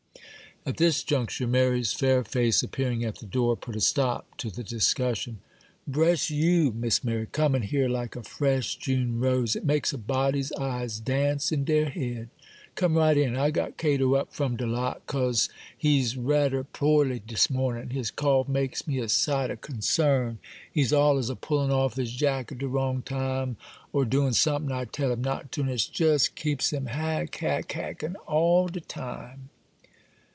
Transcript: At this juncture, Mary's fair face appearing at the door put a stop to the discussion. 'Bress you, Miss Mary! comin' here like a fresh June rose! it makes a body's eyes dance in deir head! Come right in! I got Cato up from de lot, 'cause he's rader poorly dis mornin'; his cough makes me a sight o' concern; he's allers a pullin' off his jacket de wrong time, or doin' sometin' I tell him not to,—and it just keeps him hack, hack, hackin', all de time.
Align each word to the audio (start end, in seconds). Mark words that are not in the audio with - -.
At 0.63 0.77
this 0.77 1.01
juncture, 1.01 1.47
Mary's 1.47 1.91
fair 1.91 2.23
face 2.23 2.61
appearing 2.61 3.03
at 3.03 3.15
the 3.17 3.25
door 3.25 3.55
put 3.55 3.75
a 3.75 3.79
stop 3.81 4.37
to 4.37 4.51
the 4.51 4.63
discussion. 4.63 5.39
'Bress 5.87 6.29
you, 6.29 6.71
Miss 6.71 7.03
Mary! 7.03 7.25
comin' 7.25 7.63
here 7.63 7.89
like 7.89 8.15
a 8.15 8.21
fresh 8.21 8.75
June 8.75 9.19
rose! 9.19 9.55
it 9.55 9.65
makes 9.65 9.91
a 9.91 9.97
body's 9.97 10.51
eyes 10.51 10.99
dance 10.99 11.51
in 11.51 11.63
deir 11.63 11.89
head! 11.89 12.29
Come 12.75 12.93
right 12.95 13.17
in! 13.17 13.35
I 13.35 13.49
got 13.49 13.77
Cato 13.77 14.13
up 14.13 14.31
from 14.35 14.55
de 14.55 14.67
lot, 14.67 15.01
'cause 15.07 15.49
he's 15.75 16.15
rader 16.15 16.63
poorly 16.63 17.17
dis 17.17 17.49
mornin'; 17.49 17.89
his 17.89 18.11
cough 18.11 18.47
makes 18.47 18.85
me 18.85 18.99
a 18.99 19.09
sight 19.09 19.49
o' 19.49 19.55
concern; 19.57 20.37
he's 20.71 20.93
allers 20.93 21.31
a 21.31 21.35
pullin' 21.35 21.71
off 21.71 21.95
his 21.95 22.11
jacket 22.11 22.59
de 22.59 22.67
wrong 22.67 23.01
time, 23.01 23.57
or 23.91 24.05
doin' 24.05 24.33
sometin' 24.33 24.71
I 24.77 24.85
tell 24.85 25.11
him 25.11 25.23
not 25.23 25.51
to,—and 25.53 25.71
it 25.71 25.89
just 25.91 26.35
keeps 26.35 26.71
him 26.71 26.85
hack, 26.85 27.33
hack, 27.37 27.71
hackin', 27.71 28.15
all 28.27 28.67
de 28.67 28.79
time. 28.81 29.49